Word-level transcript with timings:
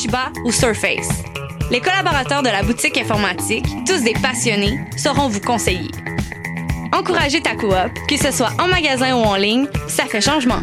Toshiba 0.00 0.32
ou 0.44 0.52
Surface. 0.52 1.22
Les 1.70 1.80
collaborateurs 1.80 2.42
de 2.42 2.48
la 2.48 2.62
boutique 2.62 2.96
informatique, 2.96 3.66
tous 3.86 4.02
des 4.02 4.14
passionnés, 4.14 4.80
sauront 4.96 5.28
vous 5.28 5.40
conseiller. 5.40 5.90
Encouragez 6.92 7.42
ta 7.42 7.54
coop, 7.54 7.74
que 8.08 8.16
ce 8.16 8.30
soit 8.30 8.50
en 8.58 8.68
magasin 8.68 9.14
ou 9.14 9.20
en 9.20 9.36
ligne, 9.36 9.66
ça 9.88 10.06
fait 10.06 10.22
changement. 10.22 10.60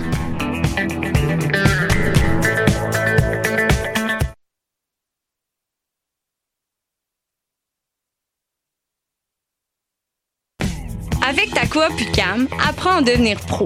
Avec 11.27 11.53
ta 11.53 11.67
coop 11.67 11.91
UCAM, 11.99 12.47
apprends 12.67 12.97
à 12.97 13.01
devenir 13.03 13.39
pro. 13.41 13.65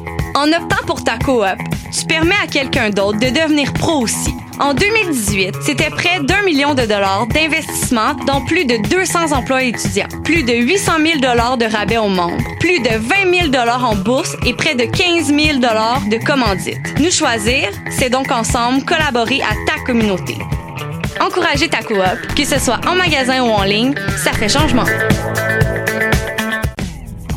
En 0.33 0.47
optant 0.47 0.83
pour 0.87 1.03
ta 1.03 1.17
coop, 1.17 1.45
tu 1.91 2.05
permets 2.05 2.35
à 2.41 2.47
quelqu'un 2.47 2.89
d'autre 2.89 3.19
de 3.19 3.27
devenir 3.27 3.73
pro 3.73 4.01
aussi. 4.01 4.33
En 4.59 4.73
2018, 4.73 5.55
c'était 5.61 5.89
près 5.89 6.19
d'un 6.21 6.41
million 6.43 6.73
de 6.73 6.83
dollars 6.83 7.27
d'investissement 7.27 8.13
dans 8.25 8.41
plus 8.45 8.65
de 8.65 8.77
200 8.89 9.33
emplois 9.33 9.63
étudiants, 9.63 10.07
plus 10.23 10.43
de 10.43 10.53
800 10.53 10.91
000 11.03 11.19
dollars 11.19 11.57
de 11.57 11.65
rabais 11.65 11.97
aux 11.97 12.07
membres, 12.07 12.43
plus 12.59 12.79
de 12.79 12.89
20 12.89 13.39
000 13.39 13.47
dollars 13.49 13.83
en 13.83 13.95
bourse 13.95 14.35
et 14.45 14.53
près 14.53 14.75
de 14.75 14.85
15 14.85 15.27
000 15.27 15.59
dollars 15.59 16.01
de 16.09 16.17
commandites. 16.17 16.99
Nous 16.99 17.11
choisir, 17.11 17.69
c'est 17.89 18.09
donc 18.09 18.31
ensemble 18.31 18.85
collaborer 18.85 19.41
à 19.41 19.53
ta 19.65 19.83
communauté. 19.83 20.37
Encourager 21.19 21.67
ta 21.67 21.81
coop, 21.81 22.35
que 22.35 22.45
ce 22.45 22.59
soit 22.59 22.79
en 22.87 22.95
magasin 22.95 23.41
ou 23.43 23.49
en 23.49 23.63
ligne, 23.63 23.95
ça 24.17 24.31
fait 24.31 24.49
changement. 24.49 24.85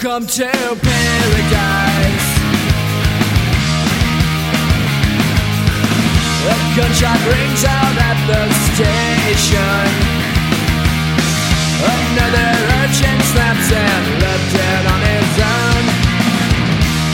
Welcome 0.00 0.28
to 0.28 0.46
paradise. 0.46 2.28
A 6.46 6.54
gunshot 6.78 7.18
rings 7.26 7.64
out 7.66 7.96
at 7.98 8.18
the 8.30 8.46
station. 8.70 9.86
Another 11.82 12.50
urchin 12.78 13.18
snaps 13.26 13.72
and 13.74 14.22
left 14.22 14.46
dead 14.54 14.86
on 14.86 15.00
his 15.02 15.34
own. 15.42 15.82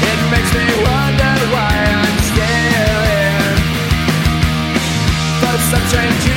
It 0.04 0.20
makes 0.28 0.52
me 0.52 0.68
wonder 0.84 1.34
why 1.56 1.72
I'm 1.88 2.18
still 2.28 3.00
here. 3.08 3.56
For 5.40 5.56
some 5.72 5.86
strange 5.88 6.33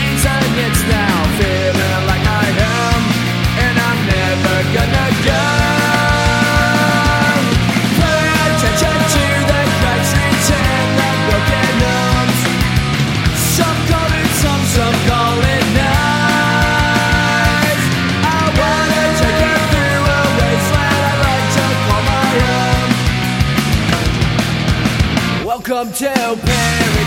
own. 25.77 25.85
Welcome 25.85 25.93
to 25.93 26.37
paradise. 26.43 27.06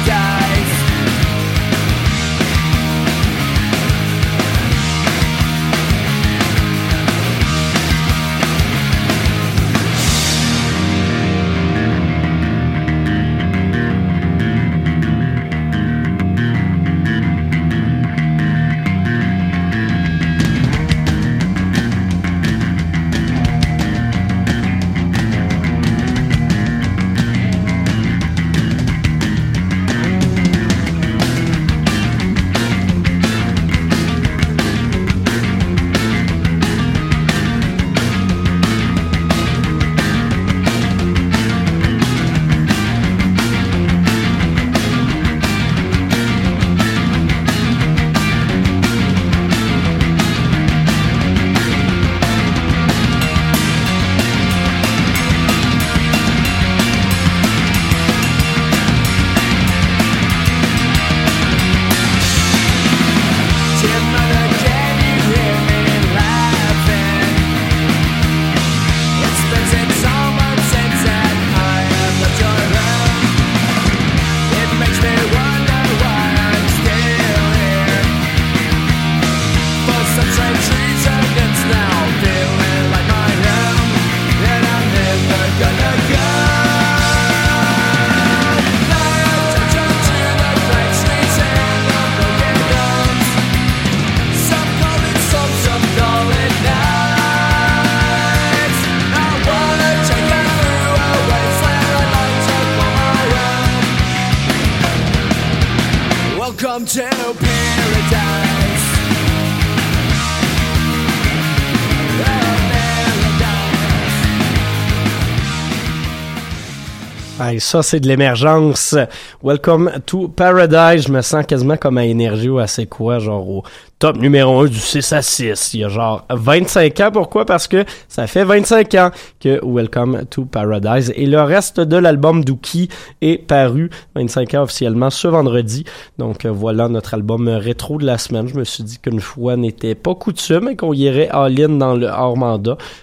Ça, 117.58 117.82
c'est 117.82 118.00
de 118.00 118.06
l'émergence. 118.06 118.94
Welcome 119.43 119.91
to 120.06 120.29
Paradise. 120.29 121.06
Je 121.06 121.12
me 121.12 121.23
sens 121.23 121.44
quasiment 121.47 121.76
comme 121.76 121.99
à 121.99 122.05
Énergie 122.05 122.49
ou 122.49 122.58
à 122.58 122.67
C'est 122.67 122.87
quoi, 122.87 123.19
genre 123.19 123.49
au 123.49 123.62
top 124.00 124.17
numéro 124.17 124.61
1 124.61 124.69
du 124.69 124.79
6 124.79 125.12
à 125.12 125.20
6. 125.20 125.75
Il 125.75 125.81
y 125.81 125.85
a 125.85 125.91
genre 125.91 126.25
25 126.31 126.99
ans. 127.00 127.11
Pourquoi? 127.12 127.44
Parce 127.44 127.69
que 127.69 127.85
ça 128.08 128.26
fait 128.26 128.44
25 128.44 128.94
ans 128.94 129.11
que 129.38 129.61
Welcome 129.62 130.25
to 130.31 130.47
Paradise 130.47 131.12
et 131.14 131.26
le 131.26 131.41
reste 131.43 131.81
de 131.81 131.99
l'album 131.99 132.43
Dookie 132.43 132.88
est 133.20 133.47
paru 133.47 133.91
25 134.17 134.55
ans 134.55 134.62
officiellement 134.62 135.11
ce 135.11 135.29
vendredi. 135.29 135.85
Donc 136.17 136.47
euh, 136.47 136.50
voilà 136.50 136.88
notre 136.88 137.12
album 137.12 137.47
rétro 137.49 137.99
de 137.99 138.06
la 138.06 138.17
semaine. 138.17 138.49
Je 138.49 138.55
me 138.55 138.64
suis 138.64 138.82
dit 138.85 138.99
qu'une 138.99 139.20
fois 139.20 139.56
n'était 139.56 139.94
pas 139.94 140.14
coutume 140.14 140.70
et 140.70 140.76
qu'on 140.76 140.94
irait 140.94 141.29
all-in 141.29 141.69
dans 141.69 141.94
le 141.94 142.06
hors 142.06 142.38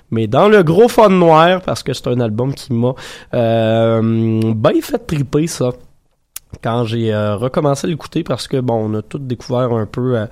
mais 0.09 0.25
dans 0.25 0.49
le 0.49 0.63
gros 0.63 0.87
fond 0.87 1.09
noir 1.09 1.61
parce 1.61 1.83
que 1.83 1.93
c'est 1.93 2.07
un 2.07 2.19
album 2.19 2.55
qui 2.55 2.73
m'a 2.73 2.95
euh, 3.35 4.41
bien 4.55 4.81
fait 4.81 4.97
triper 4.97 5.45
ça 5.45 5.69
quand 6.63 6.85
j'ai 6.85 7.13
euh, 7.13 7.35
recommencé 7.35 7.87
à 7.87 7.89
l'écouter 7.89 8.23
parce 8.23 8.47
que 8.47 8.57
bon 8.57 8.89
on 8.89 8.93
a 8.95 9.01
tout 9.01 9.19
découvert 9.19 9.73
un 9.73 9.85
peu 9.85 10.17
euh, 10.17 10.25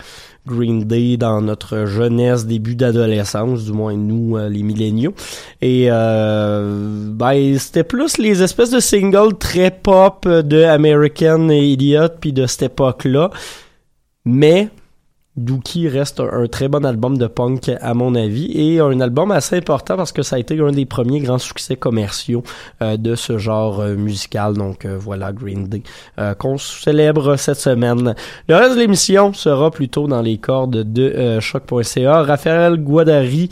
Green 0.48 0.84
Day 0.84 1.18
dans 1.18 1.42
notre 1.42 1.86
jeunesse, 1.86 2.46
début 2.46 2.76
d'adolescence, 2.76 3.66
du 3.66 3.72
moins 3.72 3.96
nous, 3.96 4.38
euh, 4.38 4.48
les 4.50 4.64
milléniaux. 4.64 5.14
Et 5.62 5.88
euh, 5.90 7.10
ben, 7.12 7.58
c'était 7.58 7.84
plus 7.84 8.18
les 8.18 8.44
espèces 8.44 8.72
de 8.72 8.80
singles 8.80 9.38
très 9.38 9.72
pop 9.72 10.28
de 10.28 10.64
American 10.64 11.50
Idiot 11.50 12.10
puis 12.20 12.34
de 12.34 12.46
cette 12.46 12.64
époque-là. 12.64 13.32
Mais 14.26 14.70
Dookie 15.38 15.90
reste 15.90 16.22
un, 16.22 16.48
très 16.48 16.70
bon 16.70 16.86
album 16.86 17.18
de 17.18 17.28
punk 17.28 17.70
à 17.82 17.94
mon 17.94 18.16
avis 18.16 18.52
et 18.56 18.80
un 18.80 19.02
album 19.02 19.32
assez 19.32 19.58
important 19.58 19.98
parce 19.98 20.14
que 20.14 20.22
ça 20.22 20.38
a 20.38 20.40
été 20.40 20.58
un 20.62 20.72
des 20.72 20.86
premiers 20.86 21.20
grands 21.20 21.40
succès 21.40 21.76
commerciaux 21.76 22.42
euh, 22.82 22.96
de 22.96 23.16
ce 23.16 23.38
genre 23.38 23.82
euh, 23.82 23.96
musical. 23.96 24.54
Donc 24.54 24.86
euh, 24.86 24.98
voilà 24.98 25.34
Green 25.34 25.68
Day 25.68 25.84
euh, 26.20 26.34
qu'on 26.36 26.58
célèbre 26.58 27.36
cette 27.36 27.60
semaine. 27.60 28.16
Le 28.48 28.56
reste 28.56 28.76
de 28.76 28.80
l'émission 28.80 29.34
sera 29.34 29.72
plutôt 29.72 30.08
dans 30.08 30.22
les 30.22 30.38
cordes 30.38 30.94
de 30.94 31.04
euh, 31.04 31.42
choc.ca. 31.42 32.22
Raphaël 32.22 32.78
Guadari, 32.78 33.50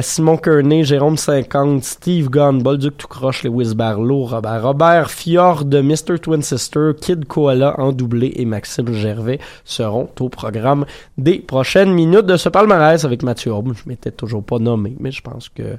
Simon 0.00 0.38
Kearney, 0.38 0.84
Jérôme 0.84 1.18
50, 1.18 1.84
Steve 1.84 2.30
Gunn, 2.30 2.62
Bolduc 2.62 2.96
Toucroche, 2.96 3.44
Lewis 3.44 3.74
Barlow, 3.74 4.24
Robert, 4.24 4.62
Robert 4.62 5.10
Fjord, 5.10 5.66
Mr. 5.66 6.18
Twin 6.18 6.42
Sister, 6.42 6.92
Kid 6.98 7.26
Koala 7.26 7.78
en 7.78 7.92
doublé 7.92 8.32
et 8.36 8.46
Maxime 8.46 8.92
Gervais 8.94 9.38
seront 9.64 10.08
au 10.18 10.28
programme 10.30 10.86
des 11.20 11.38
prochaines 11.38 11.92
minutes 11.92 12.26
de 12.26 12.36
ce 12.36 12.48
palmarès 12.48 13.04
avec 13.04 13.22
Mathieu 13.22 13.52
Aube. 13.52 13.74
Je 13.74 13.88
m'étais 13.88 14.10
toujours 14.10 14.42
pas 14.42 14.58
nommé, 14.58 14.96
mais 14.98 15.10
je 15.10 15.22
pense 15.22 15.48
que 15.48 15.78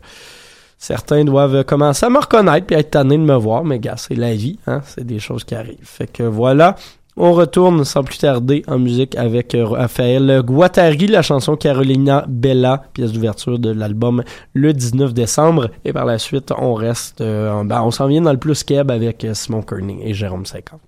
certains 0.77 1.23
doivent 1.23 1.63
commencer 1.63 2.05
à 2.05 2.09
me 2.09 2.19
reconnaître 2.19 2.67
puis 2.67 2.75
être 2.75 2.91
tannés 2.91 3.17
de 3.17 3.23
me 3.23 3.35
voir, 3.35 3.63
mais 3.63 3.79
gars, 3.79 3.97
c'est 3.97 4.15
la 4.15 4.33
vie, 4.33 4.59
hein, 4.67 4.81
c'est 4.85 5.05
des 5.05 5.19
choses 5.19 5.43
qui 5.43 5.55
arrivent. 5.55 5.77
Fait 5.83 6.11
que 6.11 6.23
voilà, 6.23 6.75
on 7.17 7.33
retourne 7.33 7.83
sans 7.83 8.03
plus 8.03 8.19
tarder 8.19 8.63
en 8.67 8.79
musique 8.79 9.15
avec 9.15 9.55
Raphaël 9.59 10.41
Guattari, 10.43 11.07
la 11.07 11.21
chanson 11.21 11.55
Carolina 11.55 12.25
Bella, 12.27 12.83
pièce 12.93 13.11
d'ouverture 13.11 13.59
de 13.59 13.69
l'album 13.69 14.23
le 14.53 14.73
19 14.73 15.13
décembre. 15.13 15.69
Et 15.83 15.93
par 15.93 16.05
la 16.05 16.17
suite, 16.17 16.51
on 16.57 16.73
reste, 16.73 17.21
euh, 17.21 17.63
ben, 17.63 17.81
on 17.81 17.91
s'en 17.91 18.07
vient 18.07 18.21
dans 18.21 18.31
le 18.31 18.39
plus 18.39 18.63
keb 18.63 18.89
avec 18.89 19.27
Simon 19.33 19.61
Kearney 19.61 19.99
et 20.03 20.13
Jérôme 20.13 20.45
50. 20.45 20.79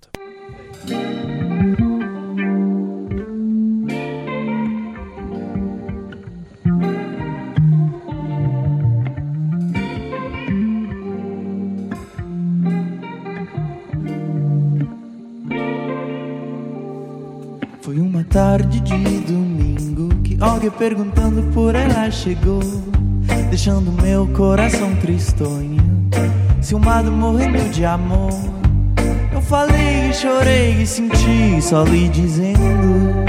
Tarde 18.33 18.79
de 18.79 19.19
domingo 19.19 20.09
que 20.23 20.35
alguém 20.41 20.71
perguntando 20.71 21.43
por 21.53 21.75
ela 21.75 22.09
chegou, 22.09 22.63
deixando 23.51 23.91
meu 24.01 24.25
coração 24.29 24.95
tristonho, 24.95 25.79
ciumado 26.59 27.11
morrendo 27.11 27.69
de 27.69 27.85
amor. 27.85 28.33
Eu 29.31 29.39
falei, 29.39 30.09
e 30.09 30.13
chorei 30.15 30.81
e 30.81 30.87
senti, 30.87 31.61
só 31.61 31.83
lhe 31.83 32.09
dizendo. 32.09 33.23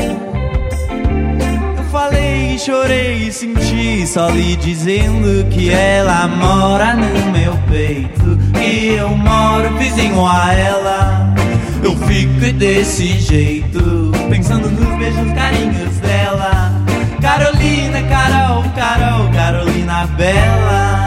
Eu 1.77 1.85
falei, 1.93 2.55
e 2.55 2.59
chorei 2.59 3.29
e 3.29 3.33
senti, 3.33 4.07
só 4.07 4.31
lhe 4.31 4.57
dizendo 4.57 5.47
que 5.51 5.69
ela 5.69 6.27
mora 6.29 6.95
no 6.95 7.31
meu 7.31 7.53
peito 7.69 8.39
e 8.59 8.95
eu 8.95 9.11
moro 9.11 9.77
vizinho 9.77 10.27
a 10.27 10.55
ela. 10.55 11.44
Eu 11.85 11.95
fico 12.09 12.51
desse 12.55 13.19
jeito, 13.19 14.11
pensando 14.31 14.71
nos 14.71 14.99
beijos, 14.99 15.33
carinhos 15.35 15.99
dela. 15.99 16.73
Carolina, 17.21 18.03
Carol, 18.09 18.65
Carol, 18.75 19.31
Carolina 19.31 20.07
Bela. 20.17 21.07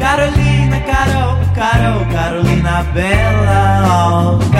Carolina, 0.00 0.80
Carol, 0.80 1.38
Carol, 1.54 2.04
Carolina 2.06 2.82
Bela. 2.92 4.38
Oh, 4.40 4.50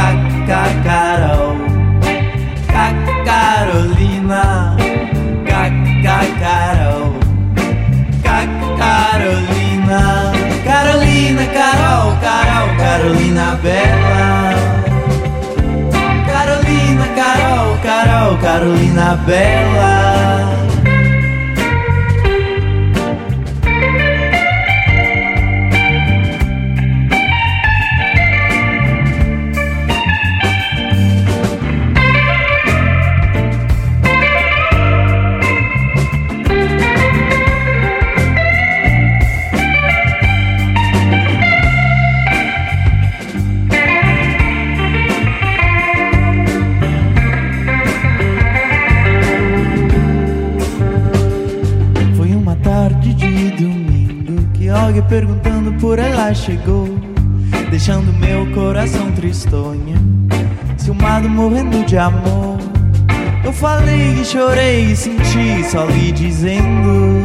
chorei 64.27 64.91
e 64.91 64.97
senti, 64.97 65.65
só 65.71 65.85
lhe 65.85 66.11
dizendo. 66.11 67.25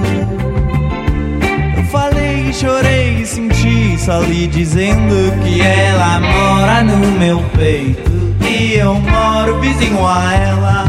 Eu 1.75 1.83
falei 1.85 2.49
e 2.49 2.53
chorei 2.53 3.21
e 3.21 3.25
senti, 3.25 3.97
só 3.97 4.19
lhe 4.21 4.45
dizendo 4.45 5.33
que 5.43 5.61
ela 5.61 6.19
mora 6.19 6.83
no 6.83 7.19
meu 7.19 7.39
peito 7.57 8.11
e 8.47 8.75
eu 8.75 8.93
moro 8.93 9.59
vizinho 9.59 10.05
a 10.05 10.33
ela. 10.33 10.85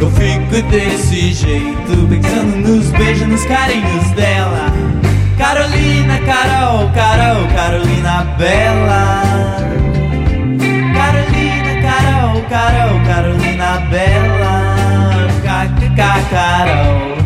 Eu 0.00 0.10
fico 0.12 0.66
desse 0.70 1.32
jeito, 1.34 2.08
pensando 2.08 2.56
nos 2.66 2.90
beijos, 2.92 3.28
nos 3.28 3.44
carinhos 3.44 4.10
dela. 4.12 4.72
Carolina, 5.36 6.18
Carol, 6.20 6.90
Carol, 6.92 7.46
Carolina 7.54 8.24
Bela. 8.38 9.22
Carolina, 10.94 11.82
Carol, 11.82 12.42
Carol, 12.48 13.00
Carolina 13.04 13.86
Bela. 13.90 14.67
Caca, 15.98 16.22
Carol, 16.30 17.16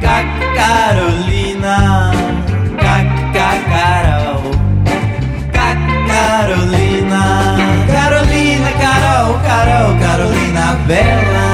Caca, 0.00 0.54
Carolina. 0.54 2.12
Caca, 2.78 3.48
Carol, 3.72 4.42
Caca, 5.50 5.94
Carolina. 6.06 7.22
Carolina, 7.90 8.70
Carol, 8.78 9.30
Carol, 9.42 9.98
Carolina 9.98 10.78
Bela. 10.86 11.48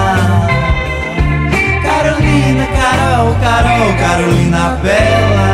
Carolina, 1.83 2.67
Carol, 2.77 3.29
Carol, 3.41 3.89
Carolina 3.97 4.79
Bela. 4.83 5.49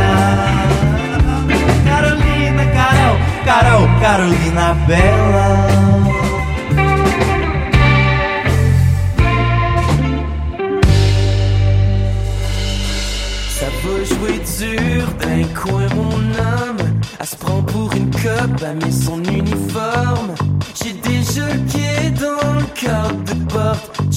Carolina, 1.85 2.65
Carol, 2.75 3.17
Carol, 3.45 3.87
Carolina 4.01 4.75
Bela. 4.89 5.94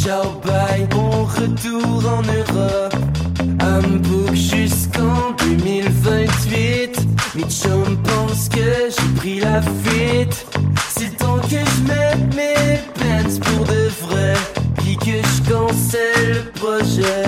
ciao 0.08 0.40
bye, 0.46 0.88
bon 0.90 1.26
retour 1.26 2.02
en 2.08 2.22
Europe. 2.22 2.96
Hamburg 3.62 4.34
jusqu'en 4.34 5.34
2028. 5.40 6.96
Mitchum 7.36 7.98
pense 8.04 8.48
que 8.48 8.90
j'ai 8.90 9.16
pris 9.18 9.40
la 9.42 9.62
fuite. 9.62 10.46
C'est 10.88 11.12
le 11.12 11.18
temps 11.18 11.40
que 11.40 11.60
je 11.74 11.82
mette 11.92 12.36
mes 12.36 12.80
peines 12.98 13.40
pour 13.40 13.66
de 13.66 13.90
vrai, 14.06 14.34
puis 14.78 14.96
que 14.96 15.18
je 15.28 15.52
cancelle 15.52 16.34
le 16.36 16.52
projet. 16.52 17.27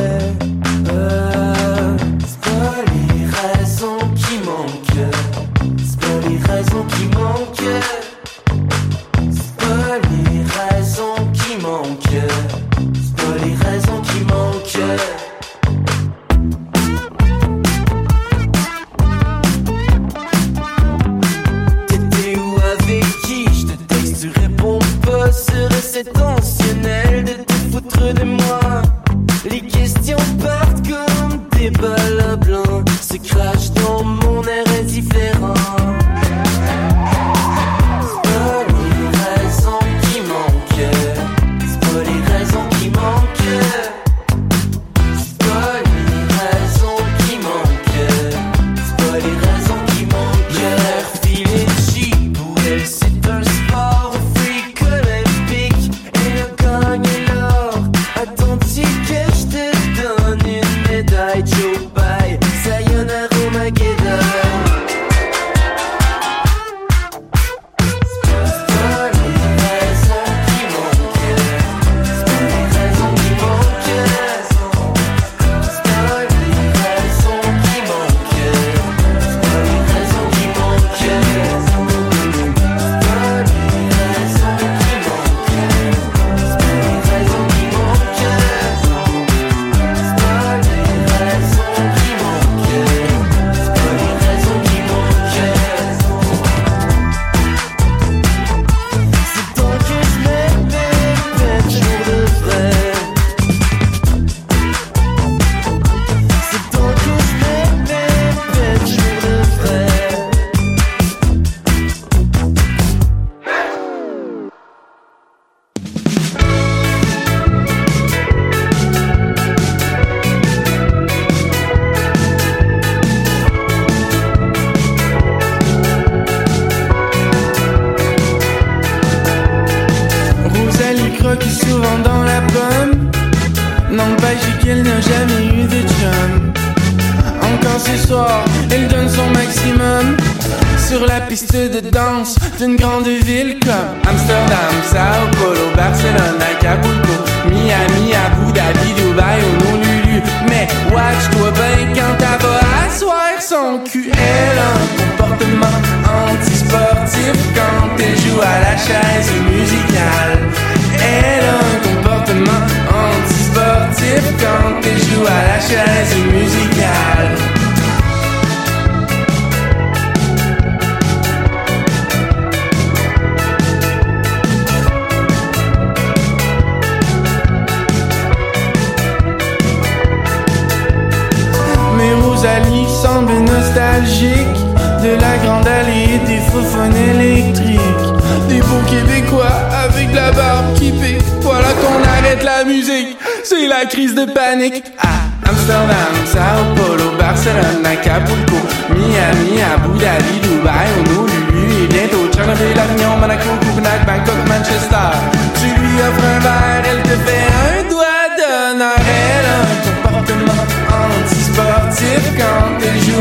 semble 183.02 183.40
nostalgique 183.40 184.60
de 185.04 185.12
la 185.22 185.38
grande 185.44 185.68
allée 185.68 186.20
des 186.28 186.42
faufons 186.52 186.92
électriques. 186.92 188.08
Des 188.50 188.60
beaux 188.60 188.84
Québécois 188.88 189.58
avec 189.86 190.14
la 190.14 190.32
barbe 190.32 190.74
qui 190.76 190.92
pique. 190.92 191.24
Voilà 191.42 191.70
qu'on 191.80 192.02
arrête 192.04 192.44
la 192.44 192.66
musique, 192.66 193.18
c'est 193.44 193.68
la 193.68 193.86
crise 193.86 194.16
de 194.16 194.26
panique. 194.26 194.84
À 195.00 195.50
Amsterdam, 195.50 196.14
Sao 196.26 196.76
Paulo, 196.76 197.12
Barcelone, 197.18 197.86
Acapulco, 197.86 198.60
Miami, 198.90 199.62
Abu 199.74 199.98
Dhabi, 199.98 200.36
Dubaï, 200.44 200.90
Honolulu 201.00 201.84
et 201.84 201.88
bientôt 201.88 202.28
Tchernobyl, 202.34 202.80
Avignon, 202.80 203.18
Monaco, 203.18 203.50
Copenhague, 203.62 204.06
Bangkok, 204.06 204.42
Manchester. 204.48 205.10
Tu 205.56 205.68
lui 205.80 205.96
offres 206.02 206.28
un 206.36 206.40
verre, 206.40 206.84
elle 206.92 207.04
te 207.04 207.16
fait 207.26 207.48
un 207.66 207.79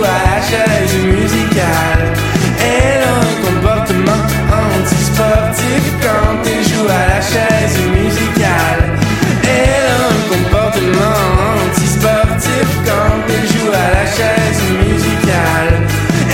à 0.04 0.18
la 0.30 0.40
chaise 0.42 0.94
musicale. 1.04 2.04
Elle 2.60 3.02
a 3.02 3.14
un 3.28 3.36
comportement 3.46 4.22
antisportif 4.50 5.82
quand 6.02 6.38
elle 6.46 6.64
joue 6.68 6.88
à 6.88 7.04
la 7.14 7.20
chaise 7.20 7.78
musicale. 7.96 8.82
Elle 9.44 9.86
a 9.88 10.00
un 10.12 10.20
comportement 10.32 11.18
antisportif 11.64 12.68
quand 12.86 13.18
elle 13.28 13.48
joue 13.52 13.72
à 13.72 13.88
la 13.96 14.06
chaise 14.06 14.62
musicale. 14.82 15.74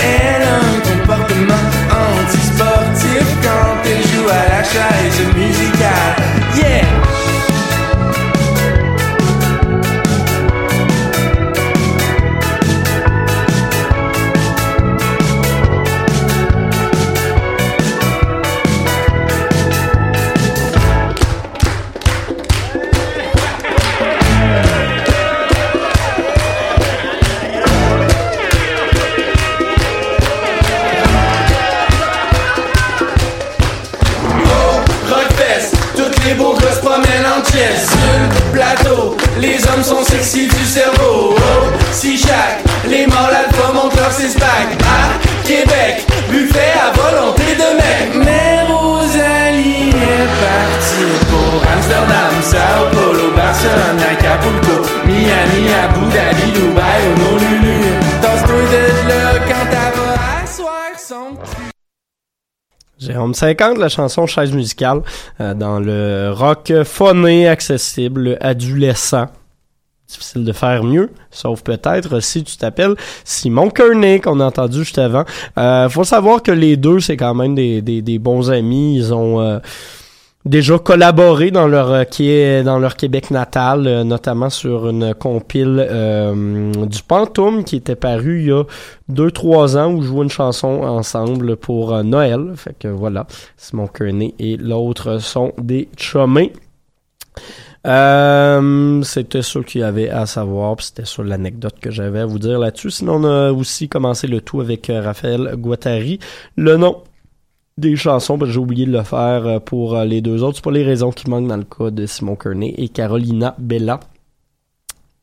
Elle 0.03 0.43
a 0.43 0.55
un 0.55 0.79
comportement 0.89 1.63
antisportif 1.89 3.25
quand 3.43 3.75
elle 3.85 4.03
joue 4.11 4.29
à 4.29 4.43
la 4.53 4.63
chaise 4.63 5.19
musicale. 5.35 5.74
50 63.35 63.77
la 63.77 63.89
chanson 63.89 64.25
Chaise 64.25 64.53
musicale 64.53 65.01
euh, 65.39 65.53
dans 65.53 65.79
le 65.79 66.31
rock 66.33 66.71
phoné, 66.83 67.47
accessible, 67.47 68.37
adolescent 68.41 69.27
difficile 70.07 70.45
de 70.45 70.51
faire 70.51 70.83
mieux, 70.83 71.09
sauf 71.31 71.63
peut-être 71.63 72.19
si 72.19 72.43
tu 72.43 72.57
t'appelles 72.57 72.95
Simon 73.23 73.69
Kearney 73.69 74.21
qu'on 74.21 74.39
a 74.39 74.45
entendu 74.45 74.79
juste 74.79 74.99
avant. 74.99 75.25
Euh, 75.57 75.89
faut 75.89 76.03
savoir 76.03 76.43
que 76.43 76.51
les 76.51 76.77
deux 76.77 76.99
c'est 76.99 77.17
quand 77.17 77.33
même 77.33 77.55
des, 77.55 77.81
des, 77.81 78.01
des 78.01 78.19
bons 78.19 78.51
amis, 78.51 78.97
ils 78.97 79.13
ont 79.13 79.41
euh, 79.41 79.59
déjà 80.45 80.77
collaboré 80.77 81.51
dans 81.51 81.67
leur 81.67 81.91
euh, 81.91 82.63
dans 82.63 82.79
leur 82.79 82.95
Québec 82.95 83.31
natal, 83.31 83.87
euh, 83.87 84.03
notamment 84.03 84.49
sur 84.49 84.89
une 84.89 85.13
compile 85.13 85.85
euh, 85.89 86.71
du 86.85 87.01
Pantoum 87.03 87.63
qui 87.63 87.77
était 87.77 87.95
paru 87.95 88.41
il 88.41 88.47
y 88.47 88.51
a 88.51 88.63
deux 89.09 89.31
trois 89.31 89.77
ans 89.77 89.91
où 89.91 90.01
jouaient 90.03 90.23
une 90.23 90.29
chanson 90.29 90.83
ensemble 90.83 91.57
pour 91.57 91.93
euh, 91.93 92.03
Noël. 92.03 92.53
Fait 92.55 92.75
que 92.77 92.87
voilà, 92.87 93.25
Simon 93.57 93.87
Kearney 93.87 94.35
et 94.39 94.57
l'autre 94.57 95.17
sont 95.19 95.53
des 95.57 95.89
chumés. 95.97 96.53
Euh, 97.87 99.03
c'était 99.03 99.43
ça 99.43 99.59
qu'il 99.61 99.81
y 99.81 99.83
avait 99.83 100.09
à 100.09 100.25
savoir, 100.25 100.75
c'était 100.79 101.05
ça 101.05 101.21
l'anecdote 101.21 101.75
que 101.79 101.91
j'avais 101.91 102.21
à 102.21 102.25
vous 102.25 102.39
dire 102.39 102.57
là-dessus. 102.57 102.89
Sinon, 102.89 103.23
on 103.23 103.25
a 103.25 103.51
aussi 103.51 103.89
commencé 103.89 104.25
le 104.25 104.41
tout 104.41 104.59
avec 104.59 104.91
Raphaël 104.91 105.53
Guattari. 105.55 106.19
Le 106.55 106.77
nom 106.77 107.03
des 107.77 107.95
chansons, 107.97 108.37
ben, 108.37 108.45
j'ai 108.45 108.59
oublié 108.59 108.85
de 108.85 108.91
le 108.91 109.03
faire 109.03 109.45
euh, 109.45 109.59
pour 109.59 109.95
euh, 109.95 110.05
les 110.05 110.21
deux 110.21 110.43
autres. 110.43 110.57
C'est 110.57 110.63
pas 110.63 110.71
les 110.71 110.83
raisons 110.83 111.11
qui 111.11 111.29
manquent 111.29 111.47
dans 111.47 111.57
le 111.57 111.63
cas 111.63 111.91
de 111.91 112.05
Simon 112.05 112.35
Kearney 112.35 112.73
et 112.77 112.87
Carolina 112.87 113.55
Bella 113.57 113.99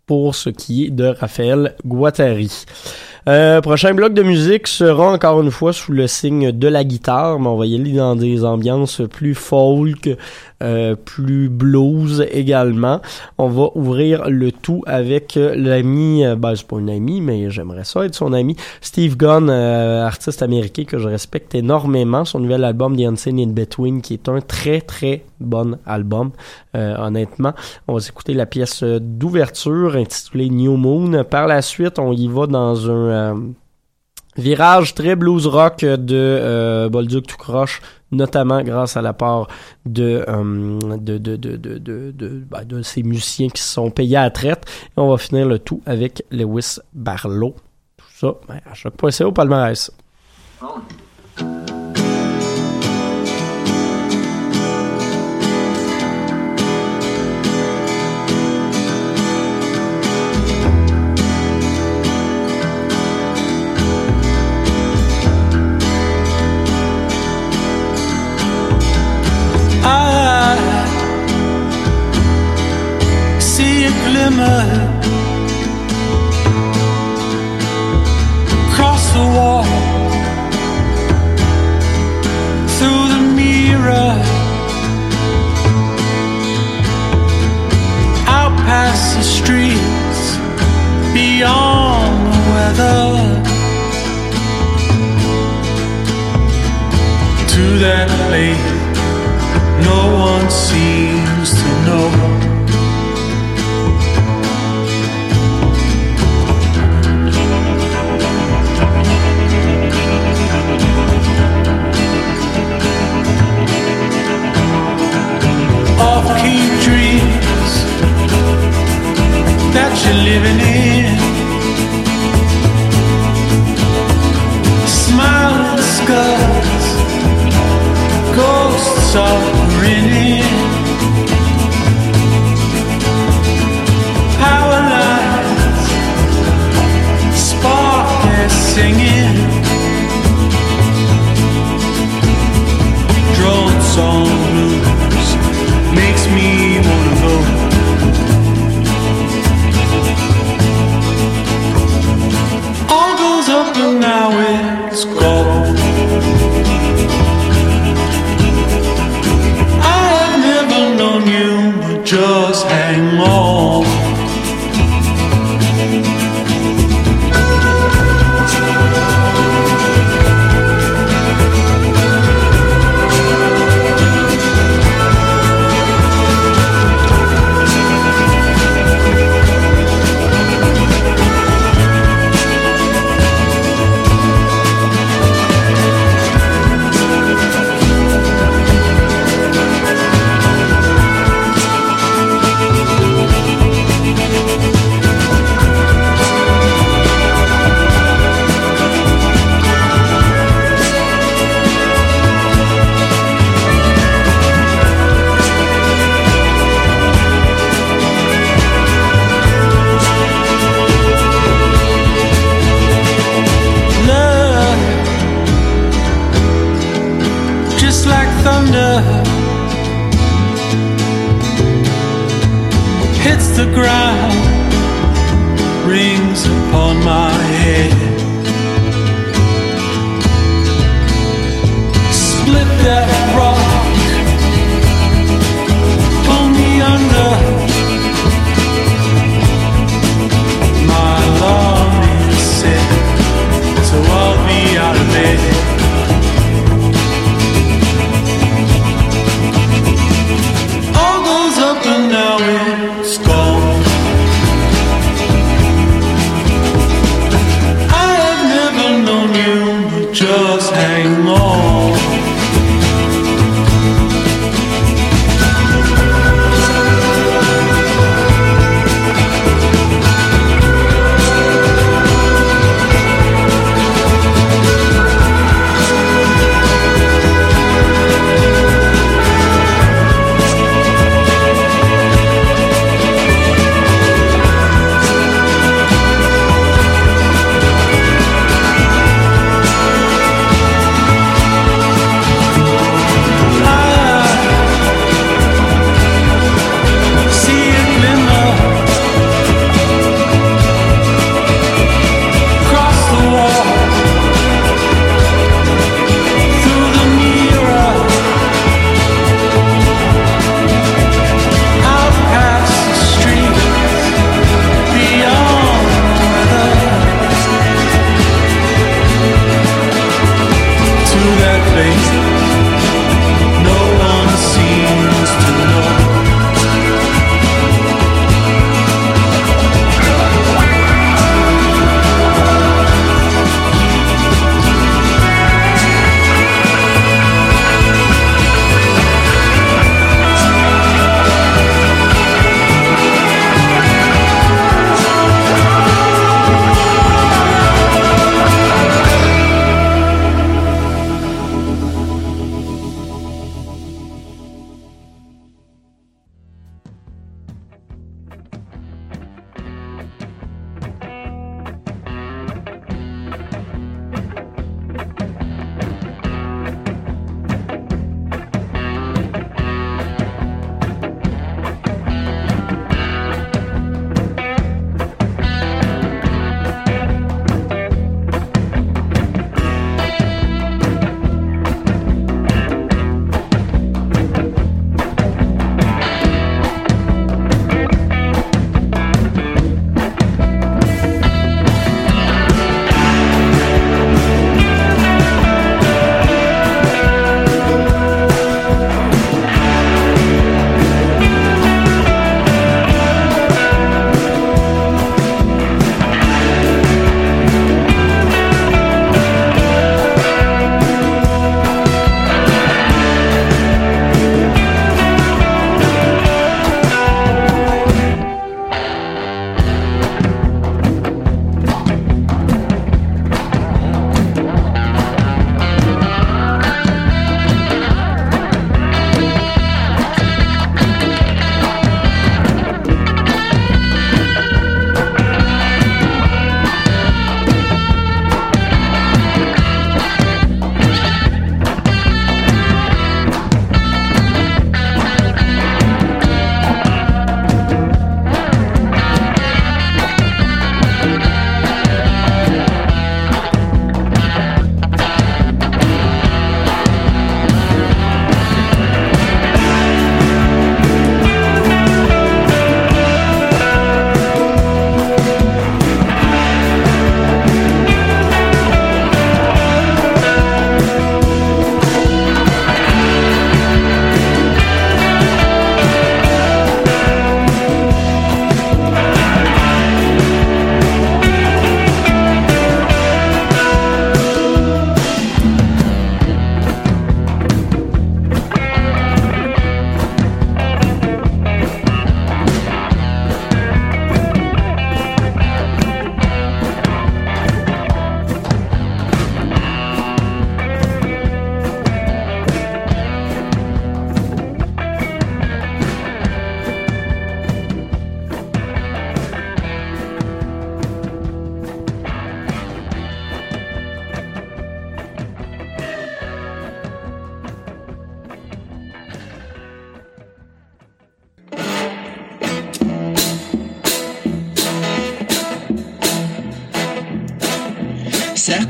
pour 0.06 0.34
ce 0.34 0.50
qui 0.50 0.86
est 0.86 0.90
de 0.90 1.04
Raphaël 1.06 1.76
Guattari. 1.86 2.64
Euh, 3.28 3.60
prochain 3.60 3.94
bloc 3.94 4.14
de 4.14 4.24
musique 4.24 4.66
sera 4.66 5.12
encore 5.12 5.40
une 5.42 5.52
fois 5.52 5.72
sous 5.72 5.92
le 5.92 6.08
signe 6.08 6.50
de 6.50 6.66
la 6.66 6.82
guitare, 6.82 7.38
mais 7.38 7.46
on 7.46 7.56
va 7.56 7.66
y 7.66 7.76
aller 7.76 7.92
dans 7.92 8.16
des 8.16 8.44
ambiances 8.44 9.00
plus 9.08 9.36
folk, 9.36 10.10
euh, 10.60 10.96
plus 10.96 11.48
blues 11.48 12.26
également. 12.32 13.00
On 13.38 13.48
va 13.48 13.68
ouvrir 13.76 14.28
le 14.28 14.50
tout 14.50 14.82
avec 14.86 15.36
l'ami, 15.36 16.24
euh, 16.24 16.34
ben 16.34 16.56
c'est 16.56 16.66
pas 16.66 16.78
un 16.78 16.88
ami, 16.88 17.20
mais 17.20 17.48
j'aimerais 17.48 17.84
ça 17.84 18.04
être 18.04 18.16
son 18.16 18.32
ami, 18.32 18.56
Steve 18.80 19.16
Gunn, 19.16 19.48
euh, 19.50 20.04
artiste 20.04 20.42
américain 20.42 20.82
que 20.82 20.98
je 20.98 21.08
respecte 21.08 21.54
énormément. 21.54 22.24
Son 22.24 22.40
nouvel 22.40 22.64
album 22.64 22.96
The 22.96 23.02
Unseen 23.02 23.38
in 23.38 23.52
Between, 23.52 24.02
qui 24.02 24.14
est 24.14 24.28
un 24.28 24.40
très 24.40 24.80
très 24.80 25.24
bon 25.38 25.78
album, 25.86 26.30
euh, 26.76 26.96
honnêtement. 26.98 27.52
On 27.86 27.94
va 27.94 28.00
écouter 28.00 28.34
la 28.34 28.46
pièce 28.46 28.82
d'ouverture 28.82 29.94
intitulée 29.96 30.48
New 30.50 30.76
Moon. 30.76 31.24
Par 31.24 31.46
la 31.46 31.62
suite, 31.62 31.98
on 32.00 32.12
y 32.12 32.28
va 32.28 32.46
dans 32.46 32.90
un 32.90 33.11
euh, 33.12 33.34
virage 34.36 34.94
très 34.94 35.16
blues 35.16 35.46
rock 35.46 35.80
de 35.84 36.16
euh, 36.16 36.88
Bolduc 36.88 37.26
tout 37.26 37.36
croche, 37.36 37.80
notamment 38.10 38.62
grâce 38.62 38.96
à 38.96 39.02
l'apport 39.02 39.48
de, 39.84 40.24
euh, 40.28 40.78
ben, 42.50 42.64
de 42.64 42.82
ces 42.82 43.02
musiciens 43.02 43.48
qui 43.48 43.62
se 43.62 43.72
sont 43.74 43.90
payés 43.90 44.16
à 44.16 44.30
traite. 44.30 44.64
On 44.96 45.10
va 45.10 45.18
finir 45.18 45.46
le 45.46 45.58
tout 45.58 45.82
avec 45.86 46.24
Lewis 46.30 46.78
Barlow. 46.92 47.54
Tout 47.96 48.06
ça, 48.14 48.34
ben, 48.48 48.60
à 48.66 49.10
c'est 49.10 49.24
au 49.24 49.32
palmarès. 49.32 49.90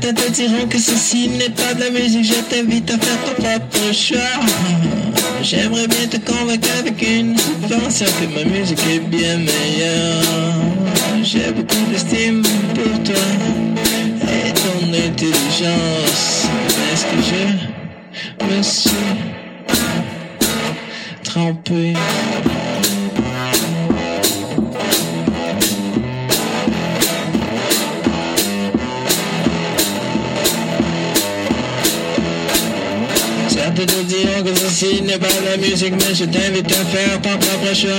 Certains 0.03 0.21
te 0.21 0.31
diront 0.33 0.67
que 0.67 0.77
ceci 0.79 1.29
n'est 1.29 1.49
pas 1.49 1.73
de 1.73 1.79
la 1.79 1.89
musique, 1.89 2.25
je 2.25 2.33
t'invite 2.53 2.91
à 2.91 2.97
faire 2.97 3.17
ton 3.23 3.41
propre 3.41 3.93
choix. 3.93 4.17
J'aimerais 5.41 5.87
bien 5.87 6.07
te 6.09 6.17
convaincre 6.17 6.67
avec 6.77 7.01
une 7.01 7.37
subvention 7.37 8.07
que 8.19 8.25
ma 8.37 8.43
musique 8.43 8.81
est 8.91 8.99
bien 8.99 9.37
meilleure. 9.37 10.21
J'ai 11.23 11.53
beaucoup 11.53 11.89
d'estime 11.89 12.41
pour 12.75 13.03
toi 13.03 13.15
et 14.23 14.51
ton 14.51 14.89
intelligence. 14.93 16.47
Est-ce 16.91 17.05
que 17.05 17.21
je 17.29 18.45
me 18.57 18.61
suis 18.61 18.91
trompé? 21.23 21.93
Te 33.81 34.03
diront 34.03 34.43
que 34.43 34.55
ceci 34.55 35.01
n'est 35.01 35.17
pas 35.17 35.27
de 35.27 35.45
la 35.49 35.57
musique, 35.57 35.93
mais 35.93 36.13
je 36.13 36.25
t'invite 36.25 36.71
à 36.71 36.85
faire 36.85 37.21
ton 37.21 37.37
propre 37.37 37.75
choix. 37.75 37.91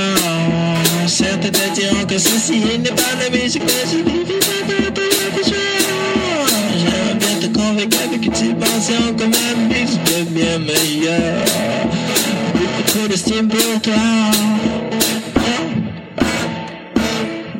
Certains 1.06 1.50
te 1.50 1.74
diront 1.74 2.04
que 2.06 2.18
ceci 2.18 2.60
n'est 2.78 2.90
pas 2.90 3.14
de 3.16 3.24
la 3.24 3.42
musique, 3.42 3.62
mais 3.64 3.84
je 3.90 3.98
t'invite 4.02 4.44
à 4.44 4.66
faire 4.66 4.92
ton 4.92 5.02
propre 5.02 5.48
choix. 5.48 5.56
J'aimerais 6.78 7.14
bien 7.14 7.48
te 7.48 7.58
convaincre 7.58 7.98
avec 8.06 8.24
une 8.24 8.32
petite 8.32 8.58
que 9.16 9.24
ma 9.24 9.74
musique 9.74 10.00
est 10.16 10.30
bien 10.30 10.58
meilleure. 10.58 11.44
Beaucoup 12.54 12.82
trop 12.86 13.08
d'estime 13.08 13.48
pour 13.48 13.80
toi. 13.82 13.94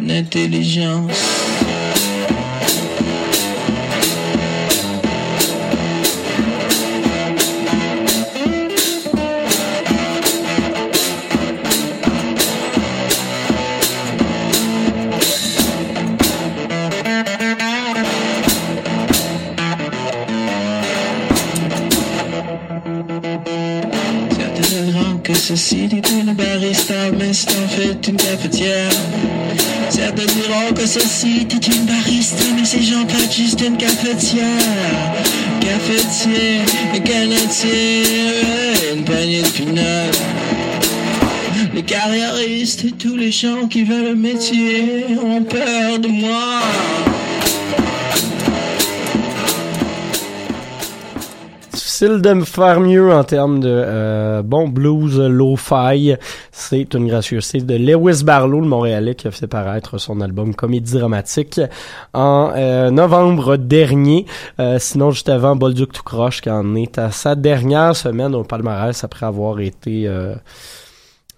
L'intelligence. 0.00 1.43
Ceci 25.56 25.88
est 25.92 26.10
une 26.10 26.32
barista, 26.34 27.12
mais 27.16 27.32
c'est 27.32 27.50
en 27.50 27.68
fait 27.68 28.08
une 28.08 28.16
cafetière. 28.16 28.90
Certains 29.88 30.26
diront 30.26 30.72
que 30.74 30.84
ceci 30.84 31.46
est 31.48 31.66
une 31.68 31.84
barista, 31.84 32.44
mais 32.56 32.64
c'est 32.64 32.78
en 32.96 33.06
fait 33.06 33.32
juste 33.32 33.60
une 33.60 33.76
cafetière. 33.76 34.44
Cafetière, 35.60 36.64
canetière, 37.04 38.76
une 38.96 39.04
poignée 39.04 39.42
de 39.42 39.48
pinot. 39.48 40.10
Les 41.72 41.82
carriéristes 41.82 42.84
et 42.86 42.92
tous 42.92 43.16
les 43.16 43.30
gens 43.30 43.68
qui 43.68 43.84
veulent 43.84 44.08
le 44.08 44.14
métier 44.16 45.06
ont 45.22 45.42
peur 45.42 46.00
de 46.00 46.08
moi. 46.08 46.60
Difficile 51.94 52.22
de 52.22 52.32
me 52.32 52.44
faire 52.44 52.80
mieux 52.80 53.12
en 53.12 53.22
termes 53.22 53.60
de 53.60 53.70
euh, 53.70 54.42
bon 54.42 54.66
blues 54.66 55.16
lo-fi. 55.16 56.16
C'est 56.50 56.92
une 56.92 57.06
gracieuseté 57.06 57.60
de 57.60 57.76
Lewis 57.76 58.24
Barlow, 58.24 58.60
le 58.62 58.66
Montréalais, 58.66 59.14
qui 59.14 59.28
a 59.28 59.30
fait 59.30 59.46
paraître 59.46 59.98
son 59.98 60.20
album 60.20 60.56
Comédie 60.56 60.98
dramatique 60.98 61.60
en 62.12 62.50
euh, 62.56 62.90
novembre 62.90 63.56
dernier. 63.56 64.26
Euh, 64.58 64.80
sinon, 64.80 65.12
juste 65.12 65.28
avant, 65.28 65.54
Bolduc 65.54 65.92
tout 65.92 66.02
croche, 66.02 66.40
qui 66.40 66.50
en 66.50 66.74
est 66.74 66.98
à 66.98 67.12
sa 67.12 67.36
dernière 67.36 67.94
semaine 67.94 68.34
au 68.34 68.42
palmarès 68.42 69.04
après 69.04 69.26
avoir 69.26 69.60
été 69.60 70.10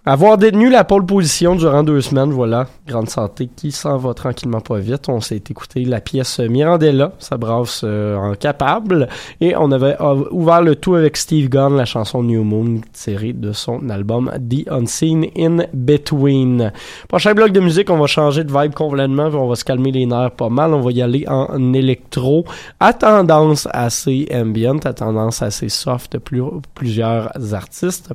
avoir 0.07 0.37
détenu 0.37 0.69
la 0.69 0.85
pole 0.85 1.05
position 1.05 1.55
durant 1.55 1.83
deux 1.83 1.99
semaines, 1.99 2.31
voilà, 2.31 2.67
grande 2.87 3.09
santé 3.09 3.49
qui 3.53 3.73
s'en 3.73 3.97
va 3.97 4.13
tranquillement 4.13 4.61
pas 4.61 4.77
vite. 4.79 5.09
On 5.09 5.19
s'est 5.19 5.43
écouté 5.49 5.83
la 5.83 5.99
pièce 5.99 6.39
Mirandella, 6.39 7.11
ça 7.19 7.35
brasse 7.35 7.81
euh, 7.83 8.15
en 8.15 8.33
capable, 8.33 9.09
et 9.41 9.53
on 9.57 9.69
avait 9.73 9.97
ouvert 10.31 10.61
le 10.61 10.75
tout 10.77 10.95
avec 10.95 11.17
Steve 11.17 11.49
Gunn, 11.49 11.75
la 11.75 11.83
chanson 11.83 12.23
New 12.23 12.45
Moon 12.45 12.79
tirée 12.93 13.33
de 13.33 13.51
son 13.51 13.89
album 13.89 14.31
The 14.49 14.69
Unseen 14.71 15.25
in 15.37 15.65
Between. 15.73 16.71
Prochain 17.09 17.33
bloc 17.33 17.51
de 17.51 17.59
musique, 17.59 17.89
on 17.89 17.97
va 17.97 18.07
changer 18.07 18.45
de 18.45 18.51
vibe 18.57 18.73
complètement, 18.73 19.25
on 19.33 19.49
va 19.49 19.55
se 19.55 19.65
calmer 19.65 19.91
les 19.91 20.05
nerfs 20.05 20.31
pas 20.31 20.49
mal. 20.49 20.73
On 20.73 20.81
va 20.81 20.91
y 20.91 21.01
aller 21.01 21.25
en 21.27 21.73
électro, 21.73 22.45
à 22.79 22.93
tendance 22.93 23.67
assez 23.73 24.29
ambient, 24.33 24.79
à 24.85 24.93
tendance 24.93 25.41
assez 25.41 25.67
soft, 25.67 26.17
plus, 26.19 26.43
plusieurs 26.75 27.29
artistes. 27.53 28.13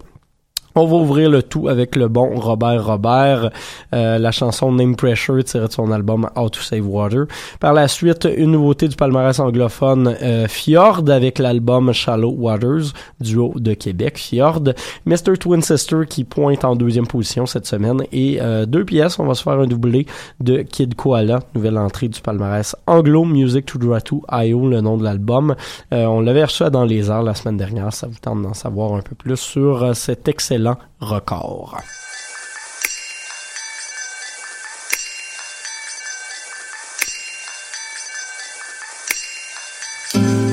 On 0.74 0.86
va 0.86 0.96
ouvrir 0.96 1.28
le 1.28 1.42
tout 1.42 1.68
avec 1.68 1.96
le 1.96 2.08
bon 2.08 2.30
Robert 2.34 2.86
Robert, 2.86 3.50
euh, 3.94 4.16
la 4.16 4.30
chanson 4.30 4.72
Name 4.72 4.96
Pressure 4.96 5.44
tirée 5.44 5.66
de 5.66 5.72
son 5.72 5.92
album 5.92 6.30
How 6.34 6.48
to 6.48 6.60
Save 6.60 6.88
Water. 6.88 7.26
Par 7.60 7.74
la 7.74 7.88
suite, 7.88 8.26
une 8.34 8.52
nouveauté 8.52 8.88
du 8.88 8.96
palmarès 8.96 9.38
anglophone, 9.38 10.16
euh, 10.22 10.48
Fjord 10.48 11.10
avec 11.10 11.38
l'album 11.38 11.92
Shallow 11.92 12.30
Waters, 12.30 12.94
duo 13.20 13.52
de 13.56 13.74
Québec, 13.74 14.16
Fjord. 14.16 14.62
Mr. 15.04 15.36
Twin 15.38 15.60
Sister 15.60 16.00
qui 16.08 16.24
pointe 16.24 16.64
en 16.64 16.74
deuxième 16.74 17.06
position 17.06 17.44
cette 17.44 17.66
semaine. 17.66 18.04
Et 18.10 18.38
euh, 18.40 18.64
deux 18.64 18.86
pièces, 18.86 19.18
on 19.18 19.26
va 19.26 19.34
se 19.34 19.42
faire 19.42 19.60
un 19.60 19.66
doublé 19.66 20.06
de 20.40 20.62
Kid 20.62 20.94
Koala, 20.94 21.40
nouvelle 21.54 21.76
entrée 21.76 22.08
du 22.08 22.22
palmarès 22.22 22.74
Anglo 22.86 23.26
Music 23.26 23.66
to 23.66 23.78
Draw 23.78 24.00
to 24.00 24.22
IO, 24.32 24.70
le 24.70 24.80
nom 24.80 24.96
de 24.96 25.04
l'album. 25.04 25.54
Euh, 25.92 26.06
on 26.06 26.22
l'avait 26.22 26.44
reçu 26.44 26.64
dans 26.70 26.86
les 26.86 27.10
heures 27.10 27.22
la 27.22 27.34
semaine 27.34 27.58
dernière, 27.58 27.92
ça 27.92 28.06
vous 28.06 28.18
tente 28.22 28.40
d'en 28.40 28.54
savoir 28.54 28.94
un 28.94 29.02
peu 29.02 29.14
plus 29.14 29.36
sur 29.36 29.94
cet 29.94 30.28
excellent 30.28 30.61
record. 31.00 31.84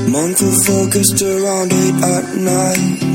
Month 0.10 0.42
of 0.42 0.70
August 0.76 1.22
around 1.22 1.72
8 1.72 1.94
at 2.04 2.26
night. 2.36 3.10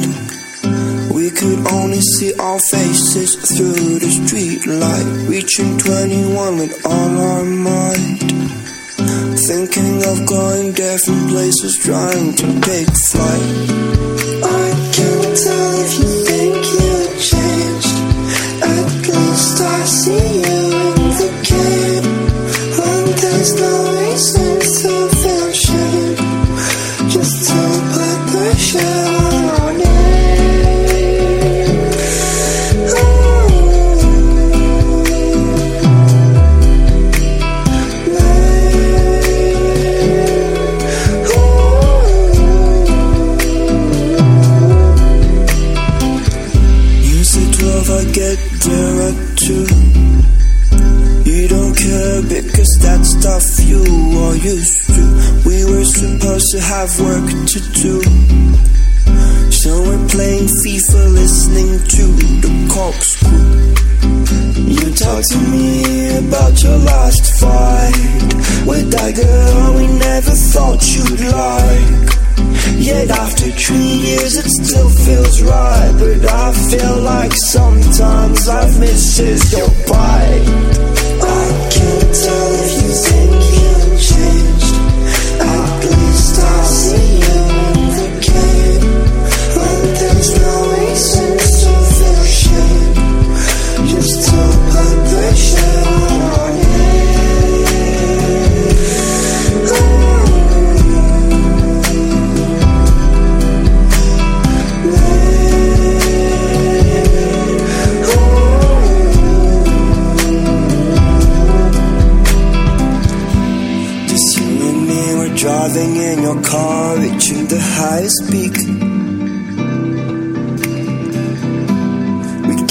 We 1.12 1.30
could 1.30 1.66
only 1.72 2.00
see 2.00 2.32
our 2.34 2.58
faces 2.58 3.34
through 3.34 3.98
the 3.98 4.10
street 4.26 4.66
light. 4.66 5.28
Reaching 5.28 5.76
21 5.78 6.58
with 6.58 6.86
all 6.86 7.18
our 7.18 7.44
might. 7.44 8.54
Thinking 9.46 9.96
of 10.06 10.26
going 10.26 10.72
different 10.72 11.28
places, 11.30 11.78
trying 11.78 12.34
to 12.36 12.60
take 12.60 12.90
flight. 12.96 13.94
I 14.42 14.66
can't 14.94 15.36
tell 15.36 15.74
if 15.84 15.92
you 15.98 16.13
is 79.20 79.52
your 79.52 79.73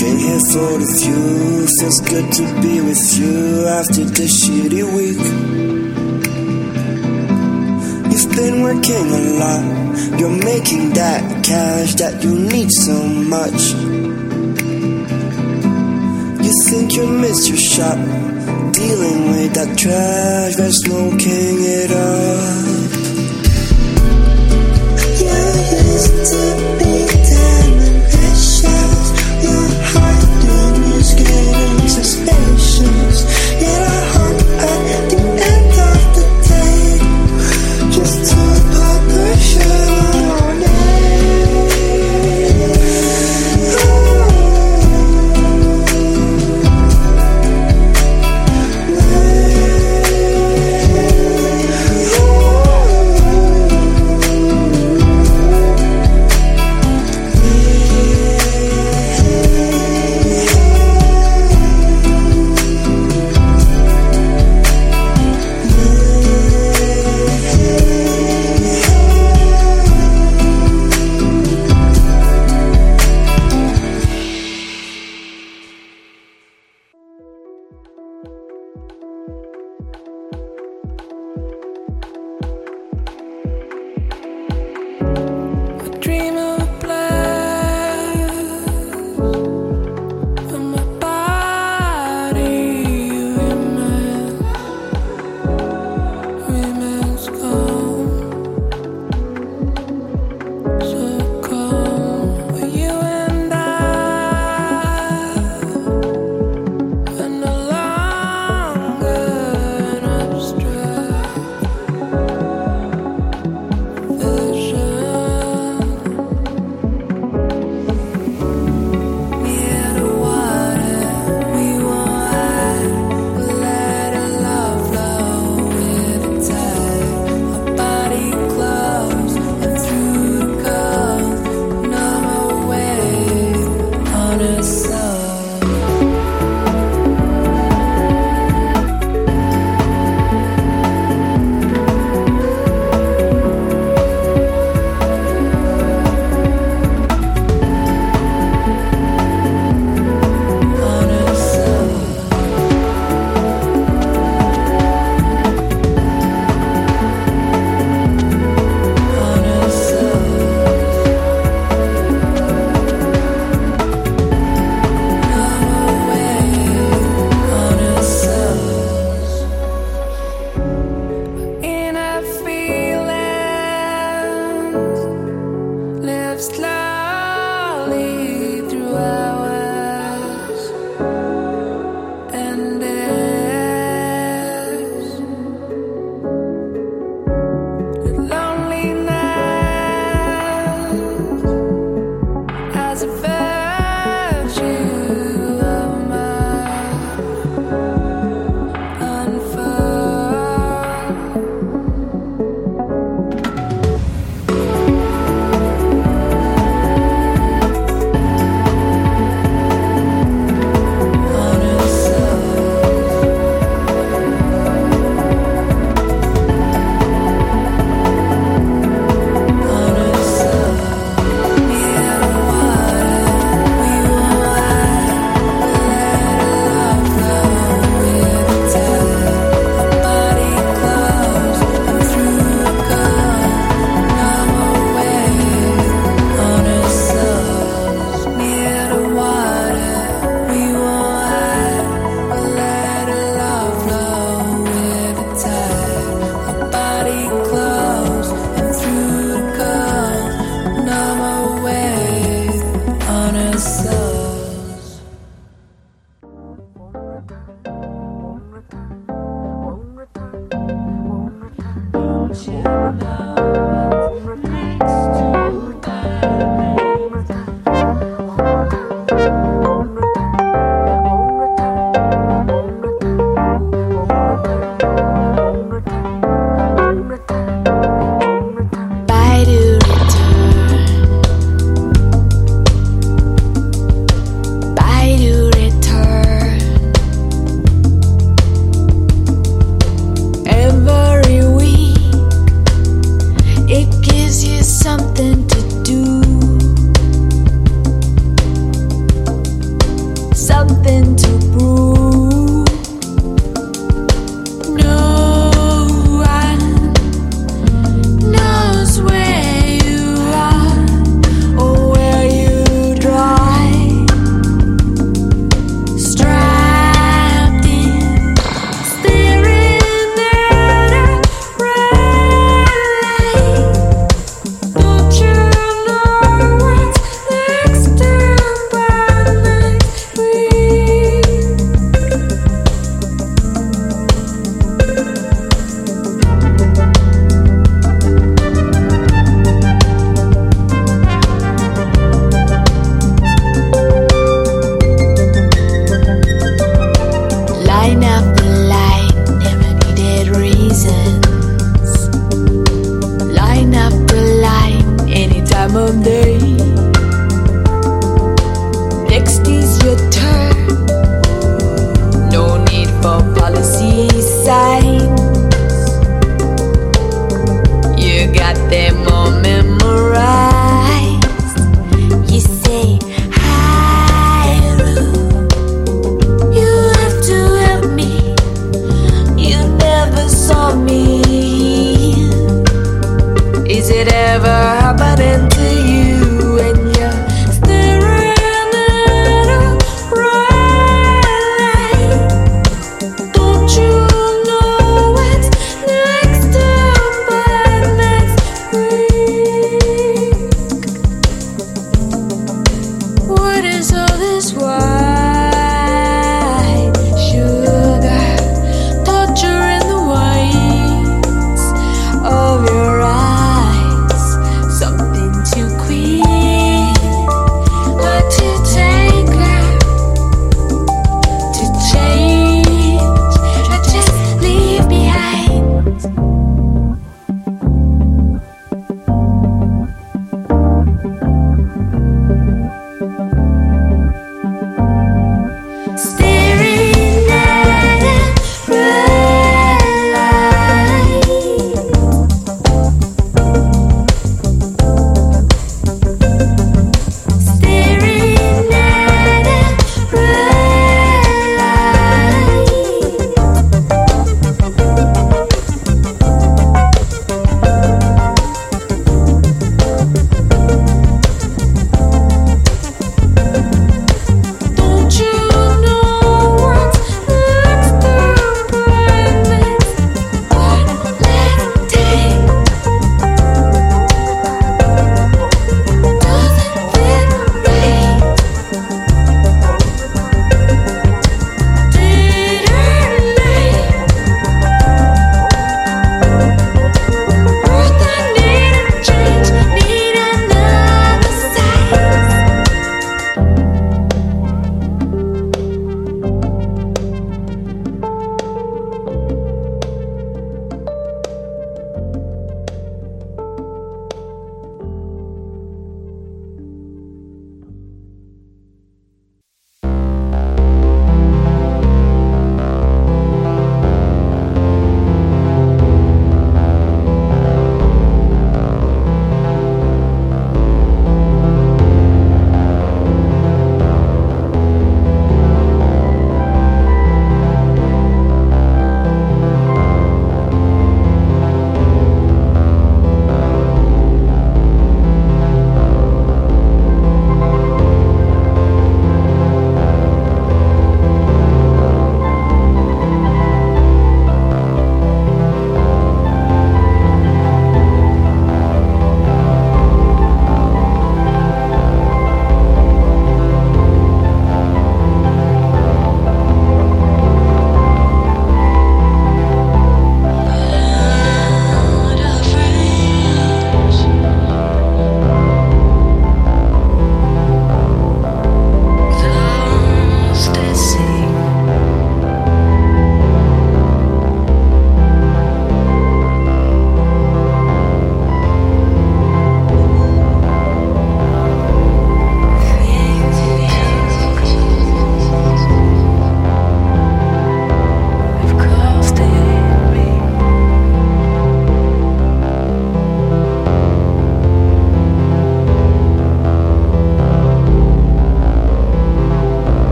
Came 0.00 0.16
here 0.16 0.40
for 0.40 0.78
the 0.80 0.88
view, 0.98 1.66
feels 1.78 2.00
good 2.00 2.32
to 2.32 2.42
be 2.62 2.80
with 2.80 3.18
you 3.18 3.66
after 3.66 4.04
the 4.04 4.24
shitty 4.24 4.82
week. 4.96 5.20
You've 8.10 8.24
You've 8.24 8.34
been 8.34 8.62
working 8.62 9.06
a 9.12 9.22
lot. 9.40 10.18
You're 10.18 10.42
making 10.42 10.94
that 10.94 11.44
cash 11.44 11.96
that 11.96 12.24
you 12.24 12.34
need 12.34 12.72
so 12.72 12.96
much. 13.04 13.60
You 16.44 16.52
think 16.64 16.96
you 16.96 17.06
missed 17.06 17.48
your 17.50 17.58
shot. 17.58 17.98
Dealing 18.72 19.30
with 19.32 19.52
that 19.52 19.76
trash, 19.76 20.56
but 20.56 20.72
smoking 20.72 21.56
it 21.60 21.90
up. 21.90 22.90
You 25.20 25.36
used 25.92 26.16
to 26.32 26.42
be 26.78 26.99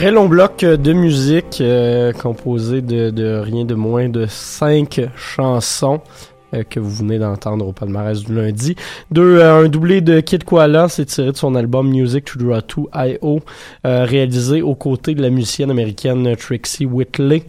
Très 0.00 0.12
long 0.12 0.28
bloc 0.28 0.64
euh, 0.64 0.78
de 0.78 0.94
musique 0.94 1.60
euh, 1.60 2.14
composé 2.14 2.80
de, 2.80 3.10
de 3.10 3.36
rien 3.36 3.66
de 3.66 3.74
moins 3.74 4.08
de 4.08 4.24
cinq 4.24 4.98
chansons 5.14 6.00
euh, 6.54 6.62
que 6.62 6.80
vous 6.80 6.88
venez 6.88 7.18
d'entendre 7.18 7.66
au 7.66 7.72
palmarès 7.72 8.24
du 8.24 8.34
lundi. 8.34 8.76
Deux, 9.10 9.40
euh, 9.40 9.64
un 9.64 9.68
doublé 9.68 10.00
de 10.00 10.20
Kid 10.20 10.44
Koala, 10.44 10.88
c'est 10.88 11.04
tiré 11.04 11.32
de 11.32 11.36
son 11.36 11.54
album 11.54 11.90
Music 11.90 12.24
to 12.24 12.38
Draw 12.38 12.62
2 12.62 12.82
I.O., 12.94 13.40
euh, 13.86 14.04
réalisé 14.06 14.62
aux 14.62 14.74
côtés 14.74 15.14
de 15.14 15.20
la 15.20 15.28
musicienne 15.28 15.70
américaine 15.70 16.34
Trixie 16.34 16.86
Whitley. 16.86 17.42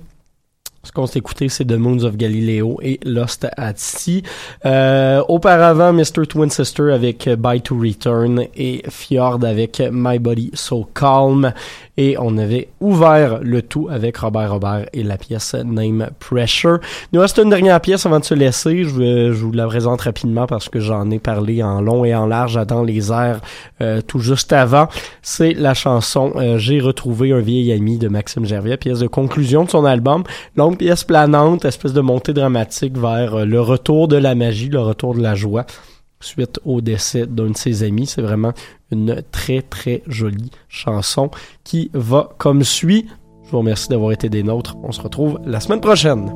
Ce 0.84 0.92
qu'on 0.92 1.06
s'est 1.06 1.20
écouté, 1.20 1.48
c'est 1.48 1.64
The 1.66 1.74
Moons 1.78 2.04
of 2.04 2.18
Galileo 2.18 2.80
et 2.82 3.00
Lost 3.06 3.46
at 3.56 3.74
Sea. 3.76 4.24
Euh, 4.66 5.22
auparavant, 5.28 5.94
Mr. 5.94 6.26
Twin 6.28 6.50
Sister 6.50 6.92
avec 6.92 7.30
By 7.38 7.62
to 7.62 7.78
Return 7.80 8.46
et 8.56 8.82
Fjord 8.90 9.46
avec 9.46 9.80
My 9.92 10.18
Body 10.18 10.50
So 10.56 10.88
Calm. 10.96 11.54
Et 11.98 12.16
on 12.20 12.36
avait 12.40 12.70
ouvert 12.80 13.40
le 13.44 13.62
tout 13.62 13.90
avec 13.92 14.18
Robert 14.18 14.54
Robert 14.54 14.88
et 14.92 15.04
la 15.04 15.18
pièce 15.18 15.54
Name 15.54 16.10
Pressure. 16.20 16.80
Il 17.12 17.16
nous 17.18 17.22
reste 17.22 17.38
une 17.38 17.52
dernière 17.52 17.80
pièce 17.80 18.08
avant 18.08 18.20
de 18.20 18.26
se 18.26 18.34
laisser. 18.34 18.84
Je, 18.84 18.90
vais- 18.96 19.26
je 19.34 19.46
vous 19.46 19.52
la 19.52 19.68
présente 19.68 20.02
rapidement 20.02 20.48
parce 20.48 20.68
que 20.68 20.80
j'en 20.80 21.12
ai 21.12 21.20
parlé 21.20 21.62
en 21.62 21.80
long 21.80 22.04
et 22.06 22.16
en 22.16 22.26
large 22.26 22.60
dans 22.66 22.82
les 22.84 23.12
airs 23.12 23.40
euh, 23.82 24.02
tout 24.02 24.18
juste 24.20 24.52
avant. 24.52 24.88
C'est 25.22 25.54
la 25.54 25.76
chanson 25.76 26.32
euh, 26.38 26.58
J'ai 26.58 26.80
retrouvé 26.80 27.34
un 27.34 27.40
vieil 27.40 27.72
ami 27.72 28.00
de 28.00 28.08
Maxime 28.08 28.46
Gervais, 28.46 28.78
pièce 28.78 29.00
de 29.00 29.08
conclusion 29.08 29.64
de 29.66 29.70
son 29.70 29.86
album. 29.86 30.24
Pièce 30.76 31.04
planante, 31.04 31.66
espèce 31.66 31.94
de 31.94 32.02
montée 32.02 32.34
dramatique 32.34 32.98
vers 32.98 33.36
euh, 33.36 33.46
le 33.46 33.62
retour 33.62 34.08
de 34.08 34.16
la 34.16 34.36
magie, 34.36 34.70
le 34.70 34.80
retour 34.80 35.16
de 35.16 35.22
la 35.22 35.36
joie 35.36 35.66
suite 36.20 36.60
au 36.66 36.82
décès 36.82 37.26
d'un 37.26 37.50
de 37.50 37.58
ses 37.58 37.84
amis. 37.84 38.08
C'est 38.08 38.22
vraiment 38.22 38.54
une 38.92 39.22
très 39.32 39.62
très 39.62 40.04
jolie 40.08 40.52
chanson 40.70 41.32
qui 41.64 41.90
va 41.94 42.30
comme 42.38 42.64
suit. 42.64 43.08
Je 43.46 43.52
vous 43.52 43.60
remercie 43.60 43.90
d'avoir 43.90 44.12
été 44.12 44.30
des 44.30 44.44
nôtres. 44.44 44.76
On 44.84 44.92
se 44.92 45.02
retrouve 45.02 45.40
la 45.46 45.60
semaine 45.60 45.82
prochaine. 45.82 46.32